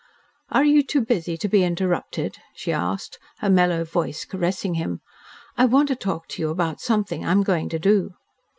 "Are 0.49 0.63
you 0.63 0.81
too 0.81 1.01
busy 1.01 1.37
to 1.37 1.47
be 1.47 1.63
interrupted?" 1.63 2.39
she 2.55 2.71
asked, 2.71 3.19
her 3.37 3.51
mellow 3.51 3.83
voice 3.83 4.25
caressing 4.25 4.73
him. 4.73 4.99
"I 5.55 5.65
want 5.65 5.89
to 5.89 5.95
talk 5.95 6.27
to 6.29 6.41
you 6.41 6.49
about 6.49 6.81
something 6.81 7.23
I 7.23 7.31
am 7.31 7.43
going 7.43 7.69
to 7.69 7.77
do." 7.77 8.15